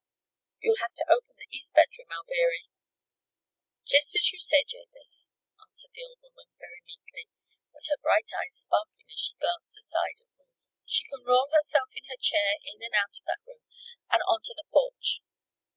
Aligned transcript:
"You'll 0.59 0.81
have 0.81 0.95
to 0.95 1.05
open 1.11 1.35
the 1.37 1.45
East 1.55 1.75
bedroom, 1.75 2.07
Alviry." 2.09 2.71
"Jest 3.85 4.15
as 4.15 4.31
you 4.33 4.39
say, 4.39 4.63
Jabez," 4.67 5.29
answered 5.63 5.91
the 5.93 6.01
old 6.03 6.17
woman, 6.23 6.47
very 6.57 6.81
meekly, 6.87 7.27
but 7.71 7.85
her 7.87 7.97
bright 8.01 8.25
eyes 8.33 8.65
sparkling 8.65 9.05
as 9.13 9.19
she 9.19 9.35
glanced 9.35 9.77
aside 9.77 10.17
at 10.19 10.33
Ruth. 10.39 10.71
"She 10.85 11.03
kin 11.03 11.23
roll 11.23 11.51
herself 11.53 11.89
in 11.95 12.05
her 12.05 12.17
chair 12.19 12.55
in 12.63 12.81
and 12.81 12.95
out 12.95 13.13
of 13.15 13.25
that 13.27 13.45
room, 13.45 13.61
and 14.09 14.23
onto 14.27 14.55
the 14.55 14.65
porch." 14.71 15.21